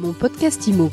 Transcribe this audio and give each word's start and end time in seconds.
Mon 0.00 0.14
podcast 0.14 0.66
IMO. 0.66 0.88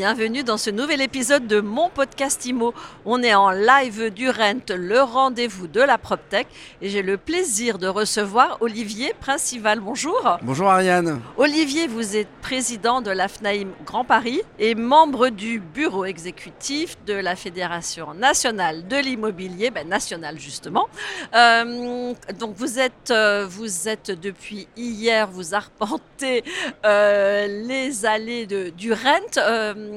Bienvenue 0.00 0.42
dans 0.42 0.56
ce 0.56 0.70
nouvel 0.70 1.02
épisode 1.02 1.46
de 1.46 1.60
mon 1.60 1.90
podcast 1.90 2.46
IMO. 2.46 2.72
On 3.04 3.22
est 3.22 3.34
en 3.34 3.50
live 3.50 4.08
du 4.08 4.30
Rent, 4.30 4.64
le 4.74 5.02
rendez-vous 5.02 5.66
de 5.66 5.82
la 5.82 5.98
PropTech. 5.98 6.46
Et 6.80 6.88
j'ai 6.88 7.02
le 7.02 7.18
plaisir 7.18 7.76
de 7.76 7.86
recevoir 7.86 8.56
Olivier 8.60 9.12
Principal. 9.20 9.78
Bonjour. 9.78 10.38
Bonjour 10.40 10.70
Ariane. 10.70 11.20
Olivier, 11.36 11.86
vous 11.86 12.16
êtes 12.16 12.30
président 12.40 13.02
de 13.02 13.10
l'AFNAIM 13.10 13.68
Grand 13.84 14.06
Paris 14.06 14.40
et 14.58 14.74
membre 14.74 15.28
du 15.28 15.60
bureau 15.60 16.06
exécutif 16.06 16.96
de 17.04 17.12
la 17.12 17.36
Fédération 17.36 18.14
nationale 18.14 18.88
de 18.88 18.96
l'immobilier, 18.96 19.70
ben, 19.70 19.86
nationale 19.86 20.38
justement. 20.38 20.88
Euh, 21.34 22.14
donc 22.38 22.54
vous 22.56 22.78
êtes, 22.78 23.10
euh, 23.10 23.46
vous 23.46 23.86
êtes 23.86 24.12
depuis 24.12 24.66
hier, 24.78 25.28
vous 25.30 25.54
arpentez 25.54 26.42
euh, 26.86 27.46
les 27.66 28.06
allées 28.06 28.46
de, 28.46 28.70
du 28.70 28.94
Rent. 28.94 29.36
Euh, 29.36 29.89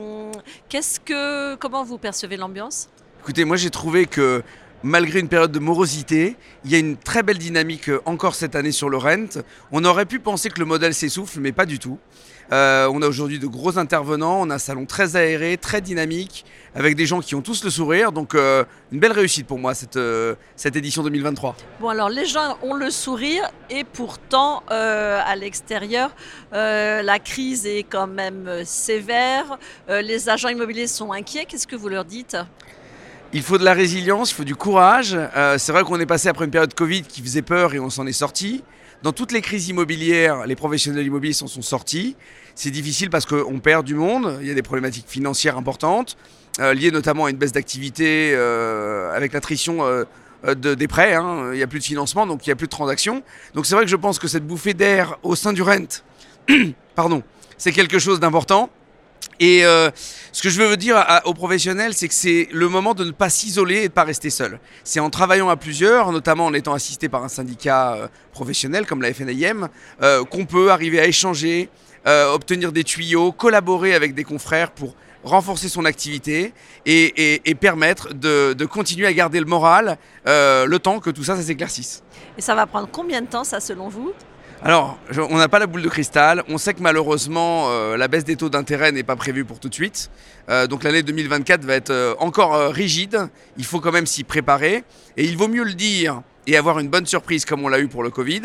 qu'est-ce 0.70 1.00
que, 1.00 1.56
comment 1.56 1.84
vous 1.84 1.98
percevez 1.98 2.38
l'ambiance? 2.38 2.90
Écoutez, 3.22 3.46
moi 3.46 3.56
j'ai 3.56 3.70
trouvé 3.70 4.06
que 4.06 4.44
malgré 4.84 5.20
une 5.20 5.30
période 5.30 5.52
de 5.52 5.60
morosité, 5.60 6.36
il 6.66 6.72
y 6.72 6.76
a 6.76 6.78
une 6.78 6.98
très 6.98 7.24
belle 7.24 7.38
dynamique 7.38 7.90
euh, 7.90 8.02
encore 8.06 8.36
cette 8.36 8.56
année 8.56 8.72
sur 8.72 8.90
le 8.90 8.98
rent. 8.98 9.40
On 9.72 9.84
aurait 9.86 10.06
pu 10.06 10.20
penser 10.20 10.50
que 10.50 10.60
le 10.60 10.66
modèle 10.66 10.94
s'essouffle, 10.94 11.40
mais 11.40 11.54
pas 11.54 11.66
du 11.66 11.80
tout. 11.80 11.98
Euh, 12.52 12.90
on 12.94 13.02
a 13.02 13.08
aujourd'hui 13.08 13.40
de 13.40 13.48
gros 13.48 13.78
intervenants, 13.80 14.42
on 14.42 14.50
a 14.50 14.56
un 14.56 14.60
salon 14.60 14.86
très 14.86 15.16
aéré, 15.16 15.58
très 15.58 15.80
dynamique, 15.80 16.46
avec 16.76 16.96
des 16.98 17.06
gens 17.06 17.22
qui 17.22 17.36
ont 17.36 17.42
tous 17.42 17.64
le 17.64 17.70
sourire. 17.70 18.12
Donc 18.12 18.36
euh, 18.36 18.66
une 18.92 19.00
belle 19.00 19.14
réussite 19.14 19.48
pour 19.48 19.58
moi 19.58 19.74
cette, 19.74 19.98
cette 20.58 20.76
édition 20.76 21.04
2023. 21.04 21.56
Bon 21.80 21.88
alors 21.88 22.10
les 22.10 22.26
gens 22.26 22.58
ont 22.62 22.74
le 22.74 22.92
sourire 22.92 23.50
et 23.70 23.86
pourtant 23.86 24.62
à 24.68 25.36
l'extérieur 25.38 26.14
la 26.52 27.20
crise 27.20 27.66
est 27.66 27.84
quand 27.84 28.08
même 28.08 28.64
sévère. 28.66 29.58
Les 29.88 30.28
agents 30.30 30.50
immobiliers 30.50 30.88
sont 30.88 31.14
inquiets. 31.14 31.46
Qu'est-ce 31.46 31.66
que 31.66 31.78
vous 31.78 31.90
leur 31.90 32.04
dites? 32.04 32.36
Il 33.36 33.42
faut 33.42 33.58
de 33.58 33.64
la 33.66 33.74
résilience, 33.74 34.32
il 34.32 34.36
faut 34.36 34.44
du 34.44 34.56
courage. 34.56 35.18
Euh, 35.36 35.58
c'est 35.58 35.72
vrai 35.72 35.84
qu'on 35.84 36.00
est 36.00 36.06
passé 36.06 36.28
après 36.28 36.46
une 36.46 36.52
période 36.52 36.74
Covid 36.76 37.02
qui 37.02 37.22
faisait 37.22 37.42
peur 37.42 37.74
et 37.74 37.80
on 37.80 37.90
s'en 37.90 38.06
est 38.06 38.14
sorti. 38.14 38.64
Dans 39.02 39.12
toutes 39.12 39.32
les 39.32 39.42
crises 39.42 39.70
immobilières, 39.70 40.46
les 40.46 40.56
professionnels 40.56 41.06
immobiliers 41.06 41.34
s'en 41.34 41.48
sont 41.48 41.64
sortis. 41.64 42.16
C'est 42.54 42.70
difficile 42.70 43.10
parce 43.10 43.26
qu'on 43.26 43.60
perd 43.60 43.86
du 43.86 43.96
monde, 43.96 44.38
il 44.42 44.48
y 44.48 44.52
a 44.52 44.54
des 44.54 44.62
problématiques 44.62 45.08
financières 45.08 45.58
importantes, 45.58 46.16
euh, 46.60 46.76
liées 46.76 46.92
notamment 46.92 47.26
à 47.26 47.32
une 47.32 47.38
baisse 47.38 47.52
d'activité 47.52 48.34
euh, 48.36 49.12
avec 49.16 49.34
l'attrition 49.34 49.80
de, 50.46 50.76
des 50.76 50.88
prêts. 50.88 51.16
hein. 51.16 51.50
Il 51.54 51.58
n'y 51.58 51.64
a 51.64 51.68
plus 51.68 51.80
de 51.80 51.86
financement, 51.86 52.28
donc 52.28 52.46
il 52.46 52.50
n'y 52.50 52.54
a 52.54 52.56
plus 52.56 52.68
de 52.68 52.72
transactions. 52.72 53.24
Donc 53.56 53.66
c'est 53.66 53.74
vrai 53.74 53.84
que 53.84 53.90
je 53.90 53.96
pense 53.96 54.20
que 54.20 54.28
cette 54.28 54.46
bouffée 54.46 54.76
d'air 54.76 55.18
au 55.24 55.36
sein 55.36 55.54
du 55.54 55.64
rent, 55.64 56.04
pardon, 56.96 57.24
c'est 57.58 57.72
quelque 57.72 57.98
chose 57.98 58.20
d'important. 58.20 58.70
Et 59.40 59.66
euh, 59.66 59.90
ce 60.32 60.42
que 60.42 60.50
je 60.50 60.62
veux 60.62 60.78
dire 60.78 61.04
aux 61.26 61.34
professionnels, 61.34 61.94
c'est 61.94 62.08
que 62.08 62.14
c'est 62.14 62.48
le 62.52 62.70
moment 62.70 62.94
de 62.94 63.04
ne 63.04 63.12
pas 63.12 63.30
s'isoler 63.30 63.76
et 63.78 63.80
de 63.82 63.84
ne 63.86 63.90
pas 63.90 64.04
rester 64.04 64.30
seul. 64.30 64.60
C'est 64.84 65.00
en 65.00 65.10
travaillant 65.10 65.50
à 65.50 65.56
plusieurs, 65.56 66.12
notamment 66.12 66.46
en 66.46 66.54
étant 66.54 66.74
assisté 66.74 67.10
par 67.10 67.24
un 67.24 67.28
syndicat 67.30 67.94
euh, 67.96 68.08
professionnel 68.32 68.86
comme 68.86 69.02
la 69.02 69.14
FNIM, 69.14 69.70
euh, 70.02 70.24
qu'on 70.24 70.46
peut 70.46 70.72
arriver 70.72 71.00
à 71.00 71.06
échanger, 71.08 71.70
obtenir 72.06 72.74
des 72.74 72.84
tuyaux, 72.84 73.32
collaborer 73.32 73.94
avec 73.96 74.14
des 74.14 74.26
confrères 74.26 74.72
pour 74.72 74.94
renforcer 75.24 75.70
son 75.70 75.86
activité 75.86 76.54
et, 76.86 77.04
et- 77.36 77.50
et 77.50 77.56
permettre 77.56 78.14
de, 78.14 78.66
continuer 78.66 79.08
à 79.08 79.14
garder 79.14 79.40
le 79.40 79.46
moral 79.46 79.98
le 80.26 80.78
temps 80.80 81.00
que 81.00 81.10
tout 81.12 81.24
ça, 81.24 81.38
ça 81.38 81.44
s'éclaircisse. 81.44 82.04
Et 82.38 82.42
ça 82.42 82.56
va 82.56 82.66
prendre 82.66 82.90
combien 82.92 83.22
de 83.22 83.28
temps 83.28 83.46
ça 83.46 83.62
selon 83.62 83.88
vous? 83.88 84.12
Alors, 84.66 84.98
on 85.30 85.38
n'a 85.38 85.50
pas 85.50 85.60
la 85.60 85.68
boule 85.68 85.82
de 85.82 85.90
cristal. 85.90 86.42
On 86.48 86.58
sait 86.58 86.74
que 86.74 86.82
malheureusement, 86.82 87.66
euh, 87.68 87.98
la 87.98 88.08
baisse 88.08 88.24
des 88.24 88.38
taux 88.38 88.48
d'intérêt 88.48 88.94
n'est 88.94 89.04
pas 89.04 89.18
prévue 89.18 89.44
pour 89.44 89.60
tout 89.60 89.68
de 89.68 89.74
suite. 89.74 90.10
Euh, 90.48 90.68
donc 90.68 90.86
l'année 90.86 91.04
2024 91.04 91.66
va 91.66 91.74
être 91.74 91.90
euh, 91.90 92.16
encore 92.20 92.72
rigide. 92.72 93.28
Il 93.58 93.66
faut 93.66 93.82
quand 93.82 93.92
même 93.92 94.06
s'y 94.06 94.24
préparer. 94.24 94.86
Et 95.18 95.26
il 95.26 95.36
vaut 95.36 95.50
mieux 95.50 95.66
le 95.66 95.74
dire 95.74 96.22
et 96.48 96.56
avoir 96.56 96.80
une 96.80 96.88
bonne 96.88 97.06
surprise 97.06 97.44
comme 97.44 97.66
on 97.66 97.68
l'a 97.68 97.80
eu 97.80 97.90
pour 97.90 98.04
le 98.04 98.10
Covid. 98.10 98.42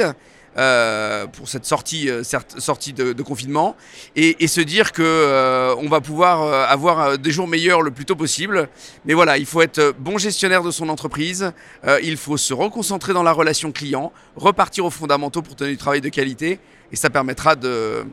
Euh, 0.56 1.26
pour 1.26 1.48
cette 1.48 1.66
sortie, 1.66 2.10
euh, 2.10 2.22
sortie 2.24 2.92
de, 2.92 3.22
confinement 3.22 3.76
et, 4.16 4.46
se 4.48 4.60
dire 4.60 4.92
que 4.92 5.02
euh, 5.02 5.74
on 5.78 5.88
va 5.88 6.00
pouvoir 6.00 6.70
avoir 6.70 7.18
des 7.18 7.30
jours 7.30 7.46
meilleurs 7.46 7.82
le 7.82 7.90
plus 7.90 8.04
tôt 8.04 8.16
possible. 8.16 8.68
Mais 9.04 9.14
voilà, 9.14 9.38
il 9.38 9.46
faut 9.46 9.60
être 9.62 9.94
bon 9.98 10.18
gestionnaire 10.18 10.62
de 10.62 10.70
son 10.70 10.88
entreprise. 10.88 11.52
Il 12.02 12.16
faut 12.16 12.36
se 12.36 12.54
reconcentrer 12.54 13.12
dans 13.12 13.22
la 13.22 13.32
relation 13.32 13.72
client, 13.72 14.12
repartir 14.36 14.84
aux 14.84 14.90
fondamentaux 14.90 15.42
pour 15.42 15.54
tenir 15.54 15.72
du 15.72 15.78
travail 15.78 16.00
de 16.00 16.08
qualité 16.08 16.58
et 16.90 16.96
ça 16.96 17.10
permettra 17.10 17.54
de, 17.54 18.04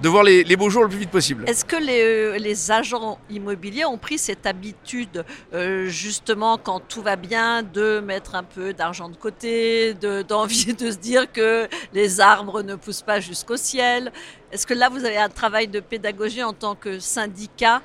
de 0.00 0.08
voir 0.08 0.22
les, 0.24 0.44
les 0.44 0.56
beaux 0.56 0.68
jours 0.70 0.82
le 0.82 0.88
plus 0.88 0.98
vite 0.98 1.10
possible. 1.10 1.44
Est-ce 1.46 1.64
que 1.64 1.76
les, 1.76 2.02
euh, 2.02 2.38
les 2.38 2.70
agents 2.70 3.18
immobiliers 3.30 3.84
ont 3.84 3.98
pris 3.98 4.18
cette 4.18 4.46
habitude, 4.46 5.24
euh, 5.54 5.86
justement, 5.86 6.58
quand 6.58 6.80
tout 6.80 7.02
va 7.02 7.16
bien, 7.16 7.62
de 7.62 8.00
mettre 8.00 8.34
un 8.34 8.42
peu 8.42 8.74
d'argent 8.74 9.08
de 9.08 9.16
côté, 9.16 9.94
de- 9.94 10.22
d'envie 10.28 10.74
de, 10.74 10.90
se 10.90 10.96
dire 10.96 11.30
que 11.32 11.68
les 11.92 12.20
arbres 12.20 12.62
ne 12.62 12.74
poussent 12.74 13.02
pas 13.02 13.20
jusqu'au 13.20 13.56
ciel? 13.56 14.12
Est-ce 14.52 14.66
que 14.66 14.74
là, 14.74 14.88
vous 14.88 15.04
avez 15.04 15.18
un 15.18 15.28
travail 15.28 15.68
de 15.68 15.80
pédagogie 15.80 16.42
en 16.42 16.52
tant 16.52 16.74
que 16.74 16.98
syndicat? 16.98 17.80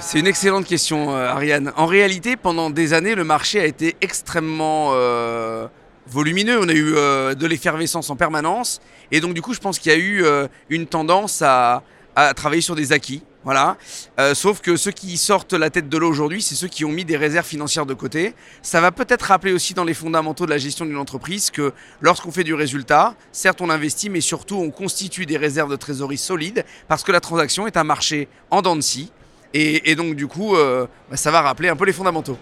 C'est 0.00 0.18
une 0.18 0.26
excellente 0.26 0.64
question, 0.66 1.14
euh, 1.14 1.26
Ariane. 1.28 1.72
En 1.76 1.86
réalité, 1.86 2.36
pendant 2.36 2.70
des 2.70 2.94
années, 2.94 3.14
le 3.14 3.24
marché 3.24 3.60
a 3.60 3.66
été 3.66 3.96
extrêmement 4.00 4.90
euh, 4.94 5.66
volumineux. 6.10 6.58
On 6.60 6.68
a 6.68 6.72
eu 6.72 6.94
euh, 6.94 7.34
de 7.34 7.46
l'effervescence 7.46 8.10
en 8.10 8.16
permanence. 8.16 8.80
Et 9.10 9.20
donc, 9.20 9.34
du 9.34 9.42
coup, 9.42 9.54
je 9.54 9.60
pense 9.60 9.78
qu'il 9.78 9.92
y 9.92 9.94
a 9.94 9.98
eu 9.98 10.24
euh, 10.24 10.48
une 10.68 10.86
tendance 10.86 11.42
à, 11.42 11.82
à 12.16 12.34
travailler 12.34 12.62
sur 12.62 12.74
des 12.74 12.92
acquis. 12.92 13.22
Voilà. 13.42 13.78
Euh, 14.18 14.34
sauf 14.34 14.60
que 14.60 14.76
ceux 14.76 14.90
qui 14.90 15.16
sortent 15.16 15.54
la 15.54 15.70
tête 15.70 15.88
de 15.88 15.96
l'eau 15.96 16.10
aujourd'hui, 16.10 16.42
c'est 16.42 16.54
ceux 16.54 16.68
qui 16.68 16.84
ont 16.84 16.90
mis 16.90 17.06
des 17.06 17.16
réserves 17.16 17.46
financières 17.46 17.86
de 17.86 17.94
côté. 17.94 18.34
Ça 18.60 18.82
va 18.82 18.92
peut-être 18.92 19.22
rappeler 19.22 19.54
aussi 19.54 19.72
dans 19.72 19.84
les 19.84 19.94
fondamentaux 19.94 20.44
de 20.44 20.50
la 20.50 20.58
gestion 20.58 20.84
d'une 20.84 20.98
entreprise 20.98 21.50
que 21.50 21.72
lorsqu'on 22.02 22.32
fait 22.32 22.44
du 22.44 22.52
résultat, 22.52 23.14
certes 23.32 23.62
on 23.62 23.70
investit, 23.70 24.10
mais 24.10 24.20
surtout 24.20 24.56
on 24.56 24.70
constitue 24.70 25.24
des 25.24 25.38
réserves 25.38 25.70
de 25.70 25.76
trésorerie 25.76 26.18
solides 26.18 26.66
parce 26.86 27.02
que 27.02 27.12
la 27.12 27.20
transaction 27.20 27.66
est 27.66 27.78
un 27.78 27.84
marché 27.84 28.28
en 28.50 28.60
dents 28.60 28.76
de 28.76 28.82
scie. 28.82 29.10
Et, 29.54 29.94
donc 29.94 30.14
du 30.16 30.28
coup, 30.28 30.54
bah, 30.54 31.16
ça 31.16 31.30
va 31.30 31.40
rappeler 31.40 31.70
un 31.70 31.76
peu 31.76 31.86
les 31.86 31.92
fondamentaux. 31.92 32.38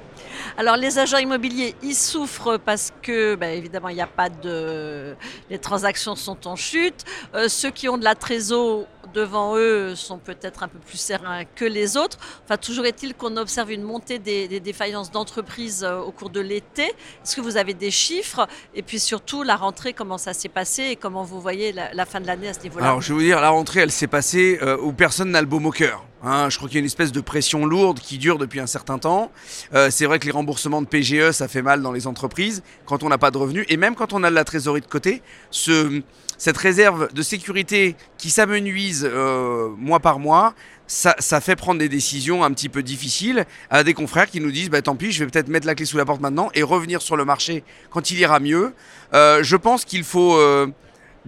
Alors 0.57 0.77
les 0.77 0.99
agents 0.99 1.19
immobiliers, 1.19 1.75
ils 1.83 1.95
souffrent 1.95 2.59
parce 2.59 2.93
que, 3.03 3.35
ben, 3.35 3.57
évidemment, 3.57 3.89
il 3.89 3.97
n'y 3.97 4.03
a 4.03 4.07
pas 4.07 4.29
de... 4.29 5.15
Les 5.51 5.59
transactions 5.59 6.17
sont 6.17 6.47
en 6.47 6.57
chute. 6.57 7.05
Euh, 7.35 7.49
ceux 7.49 7.71
qui 7.71 7.89
ont 7.89 7.99
de 7.99 8.05
la 8.05 8.15
trésor 8.15 8.87
devant 9.15 9.57
eux 9.57 9.95
sont 9.95 10.19
peut-être 10.19 10.63
un 10.63 10.69
peu 10.69 10.79
plus 10.79 10.99
sereins 10.99 11.45
que 11.45 11.65
les 11.65 11.97
autres. 11.97 12.19
Enfin, 12.45 12.57
toujours 12.57 12.87
est-il 12.87 13.15
qu'on 13.15 13.37
observe 13.37 13.73
une 13.73 13.83
montée 13.83 14.19
des, 14.19 14.61
défaillances 14.61 15.11
d'entreprises 15.11 15.85
euh, 15.85 15.99
au 15.99 16.11
cours 16.11 16.31
de 16.31 16.41
l'été. 16.41 16.83
Est-ce 16.83 17.37
que 17.37 17.41
vous 17.41 17.57
avez 17.57 17.75
des 17.75 17.91
chiffres? 17.91 18.47
Et 18.75 18.83
puis 18.83 18.99
surtout, 18.99 19.43
la 19.43 19.57
rentrée, 19.57 19.93
comment 19.93 20.19
ça 20.19 20.35
s'est 20.35 20.49
passé 20.49 20.85
et 20.85 20.97
comment 20.97 21.23
vous 21.23 21.41
voyez 21.41 21.73
la, 21.73 22.07
fin 22.07 22.21
de 22.21 22.27
l'année 22.27 22.49
à 22.49 22.55
ce 22.55 22.61
niveau-là? 22.61 22.87
Alors 22.87 23.01
je 23.01 23.09
vais 23.09 23.15
vous 23.15 23.25
dire, 23.25 23.41
la 23.41 23.51
rentrée, 23.51 23.81
elle 23.81 23.93
s'est 23.93 24.07
passée 24.07 24.59
euh, 24.63 24.77
où 24.81 24.93
personne 24.93 25.31
n'a 25.31 25.41
le 25.41 25.47
baume 25.47 25.67
au 25.67 25.71
cœur. 25.71 26.05
Hein. 26.23 26.49
je 26.51 26.57
crois 26.57 26.69
qu'il 26.69 26.77
y 26.77 26.79
a 26.79 26.81
une 26.81 26.87
espèce 26.87 27.13
de 27.13 27.21
pression 27.21 27.67
lourde 27.67 28.01
qui 28.01 28.19
dure 28.19 28.39
depuis 28.39 28.61
un 28.61 28.67
certain 28.67 28.99
temps. 28.99 29.31
Euh, 29.75 29.89
c'est 29.91 30.07
vrai 30.07 30.19
que 30.19 30.27
les 30.27 30.33
remboursements 30.33 30.83
de 30.83 30.87
PGE, 30.87 31.33
ça 31.33 31.49
fait 31.49 31.63
mal 31.63 31.83
dans 31.83 31.93
les 31.93 32.07
entreprises 32.07 32.63
quand 32.87 33.03
on 33.03 33.09
n'a 33.09 33.19
pas 33.19 33.31
de 33.31 33.39
revenus. 33.39 33.65
Et 33.69 33.77
même 33.77 33.95
quand 33.95 34.13
on 34.13 34.23
a 34.25 34.31
de 34.31 34.35
la 34.35 34.45
trésorerie 34.45 34.81
de 34.81 34.87
côté, 34.87 35.23
ce, 35.51 36.03
cette 36.37 36.57
réserve 36.57 37.13
de 37.13 37.23
sécurité 37.23 37.97
qui 38.17 38.31
s'amenuise 38.31 39.09
euh, 39.11 39.69
mois 39.77 40.01
par 40.01 40.19
mois, 40.19 40.55
ça, 40.87 41.15
ça 41.19 41.41
fait 41.41 41.57
prendre 41.57 41.79
des 41.79 41.89
décisions 41.89 42.45
un 42.45 42.51
petit 42.53 42.69
peu 42.69 42.83
difficiles 42.83 43.45
à 43.69 43.85
des 43.85 43.93
confrères 43.93 44.31
qui 44.31 44.41
nous 44.41 44.51
disent 44.51 44.71
bah, 44.71 44.81
tant 44.81 44.97
pis, 44.97 45.13
je 45.13 45.23
vais 45.23 45.31
peut-être 45.31 45.49
mettre 45.49 45.67
la 45.67 45.75
clé 45.75 45.85
sous 45.85 45.99
la 45.99 46.05
porte 46.05 46.21
maintenant 46.21 46.51
et 46.55 46.63
revenir 46.63 47.03
sur 47.03 47.17
le 47.17 47.25
marché 47.25 47.63
quand 47.91 48.11
il 48.11 48.19
ira 48.19 48.41
mieux. 48.41 48.73
Euh, 49.13 49.43
je 49.43 49.57
pense 49.57 49.85
qu'il 49.85 50.05
faut 50.05 50.39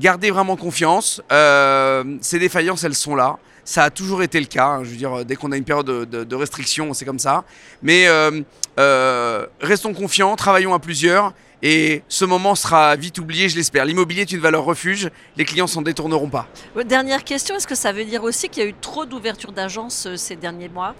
euh, 0.00 0.02
garder 0.02 0.30
vraiment 0.30 0.56
confiance. 0.56 1.20
Euh, 1.32 2.04
ces 2.20 2.38
défaillances, 2.38 2.84
elles 2.84 2.94
sont 2.94 3.14
là. 3.14 3.38
Ça 3.64 3.84
a 3.84 3.90
toujours 3.90 4.22
été 4.22 4.40
le 4.40 4.46
cas. 4.46 4.66
hein. 4.66 4.84
Je 4.84 4.90
veux 4.90 4.96
dire, 4.96 5.24
dès 5.24 5.36
qu'on 5.36 5.52
a 5.52 5.56
une 5.56 5.64
période 5.64 5.86
de, 5.86 6.04
de- 6.04 6.24
de 6.24 6.34
restriction, 6.36 6.92
c'est 6.94 7.04
comme 7.04 7.18
ça. 7.18 7.44
Mais 7.82 8.06
euh, 8.08 8.40
euh, 8.78 9.46
restons 9.60 9.92
confiants, 9.94 10.34
travaillons 10.36 10.74
à 10.74 10.78
plusieurs. 10.78 11.32
Et 11.62 12.02
ce 12.08 12.24
moment 12.24 12.54
sera 12.54 12.96
vite 12.96 13.18
oublié, 13.18 13.50
je 13.50 13.56
l'espère. 13.56 13.84
L'immobilier 13.84 14.22
est 14.22 14.32
une 14.32 14.40
valeur 14.40 14.64
refuge. 14.64 15.10
Les 15.36 15.44
clients 15.44 15.66
s'en 15.66 15.82
détourneront 15.82 16.30
pas. 16.30 16.48
Euh, 16.74 16.84
Dernière 16.84 17.22
question, 17.22 17.54
est-ce 17.54 17.66
que 17.66 17.74
ça 17.74 17.92
veut 17.92 18.06
dire 18.06 18.22
aussi 18.24 18.48
qu'il 18.48 18.62
y 18.62 18.66
a 18.66 18.68
eu 18.70 18.74
trop 18.80 19.04
d'ouverture 19.04 19.52
d'agences 19.52 20.06
euh, 20.06 20.16
ces 20.16 20.36
derniers 20.36 20.70
mois? 20.70 20.94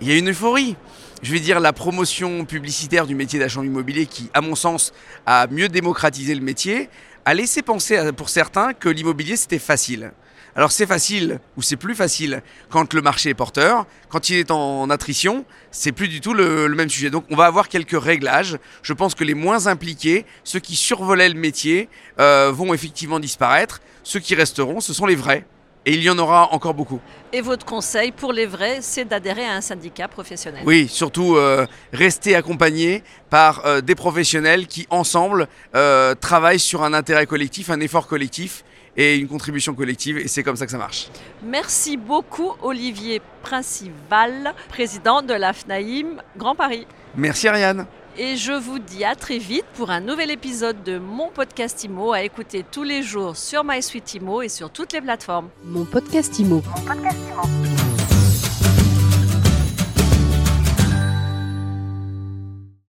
Il 0.00 0.08
y 0.08 0.12
a 0.12 0.16
une 0.16 0.30
euphorie. 0.30 0.74
Je 1.22 1.32
vais 1.32 1.40
dire 1.40 1.60
la 1.60 1.74
promotion 1.74 2.46
publicitaire 2.46 3.06
du 3.06 3.14
métier 3.14 3.38
d'agent 3.38 3.62
immobilier 3.62 4.06
qui, 4.06 4.30
à 4.32 4.40
mon 4.40 4.54
sens, 4.54 4.94
a 5.26 5.46
mieux 5.48 5.68
démocratisé 5.68 6.34
le 6.34 6.40
métier, 6.42 6.88
a 7.26 7.34
laissé 7.34 7.60
penser 7.60 8.12
pour 8.12 8.28
certains 8.28 8.72
que 8.72 8.88
l'immobilier 8.88 9.36
c'était 9.36 9.58
facile. 9.58 10.12
Alors 10.54 10.72
c'est 10.72 10.86
facile, 10.86 11.40
ou 11.58 11.62
c'est 11.62 11.76
plus 11.76 11.94
facile, 11.94 12.42
quand 12.70 12.94
le 12.94 13.02
marché 13.02 13.28
est 13.28 13.34
porteur. 13.34 13.84
Quand 14.08 14.30
il 14.30 14.36
est 14.36 14.50
en 14.50 14.88
attrition, 14.88 15.44
c'est 15.70 15.92
plus 15.92 16.08
du 16.08 16.22
tout 16.22 16.32
le, 16.32 16.66
le, 16.66 16.74
même 16.74 16.88
sujet. 16.88 17.10
Donc 17.10 17.26
on 17.28 17.36
va 17.36 17.44
avoir 17.44 17.68
quelques 17.68 18.00
réglages. 18.00 18.58
Je 18.82 18.92
pense 18.94 19.14
que 19.14 19.24
les 19.24 19.34
moins 19.34 19.66
impliqués, 19.66 20.24
ceux 20.44 20.60
qui 20.60 20.76
survolaient 20.76 21.28
le 21.28 21.38
métier, 21.38 21.90
euh, 22.20 22.50
vont 22.54 22.72
effectivement 22.72 23.20
disparaître. 23.20 23.82
Ceux 24.02 24.20
qui 24.20 24.34
resteront, 24.34 24.80
ce 24.80 24.94
sont 24.94 25.04
les 25.04 25.16
vrais. 25.16 25.44
Et 25.88 25.94
il 25.94 26.02
y 26.02 26.10
en 26.10 26.18
aura 26.18 26.52
encore 26.52 26.74
beaucoup. 26.74 27.00
Et 27.32 27.40
votre 27.40 27.64
conseil 27.64 28.10
pour 28.10 28.32
les 28.32 28.46
vrais, 28.46 28.78
c'est 28.80 29.04
d'adhérer 29.04 29.44
à 29.44 29.52
un 29.52 29.60
syndicat 29.60 30.08
professionnel 30.08 30.62
Oui, 30.66 30.88
surtout 30.88 31.36
euh, 31.36 31.64
rester 31.92 32.34
accompagné 32.34 33.04
par 33.30 33.64
euh, 33.64 33.80
des 33.80 33.94
professionnels 33.94 34.66
qui, 34.66 34.88
ensemble, 34.90 35.46
euh, 35.76 36.16
travaillent 36.16 36.58
sur 36.58 36.82
un 36.82 36.92
intérêt 36.92 37.26
collectif, 37.26 37.70
un 37.70 37.78
effort 37.78 38.08
collectif 38.08 38.64
et 38.96 39.16
une 39.16 39.28
contribution 39.28 39.74
collective. 39.74 40.18
Et 40.18 40.26
c'est 40.26 40.42
comme 40.42 40.56
ça 40.56 40.66
que 40.66 40.72
ça 40.72 40.78
marche. 40.78 41.06
Merci 41.44 41.96
beaucoup, 41.96 42.54
Olivier 42.62 43.22
Principal, 43.42 44.54
président 44.68 45.22
de 45.22 45.34
la 45.34 45.52
FNAIM 45.52 46.20
Grand 46.36 46.56
Paris. 46.56 46.84
Merci, 47.14 47.46
Ariane. 47.46 47.86
Et 48.18 48.36
je 48.36 48.52
vous 48.52 48.78
dis 48.78 49.04
à 49.04 49.14
très 49.14 49.36
vite 49.36 49.66
pour 49.74 49.90
un 49.90 50.00
nouvel 50.00 50.30
épisode 50.30 50.82
de 50.84 50.98
mon 50.98 51.28
podcast 51.28 51.84
IMO 51.84 52.12
à 52.12 52.22
écouter 52.22 52.64
tous 52.70 52.82
les 52.82 53.02
jours 53.02 53.36
sur 53.36 53.62
MySuite 53.62 54.14
IMO 54.14 54.40
et 54.40 54.48
sur 54.48 54.70
toutes 54.70 54.94
les 54.94 55.02
plateformes. 55.02 55.50
Mon 55.64 55.84
podcast 55.84 56.38
IMO. 56.38 56.62
Mon 56.74 56.82
podcast 56.82 57.18
IMO. 57.30 57.75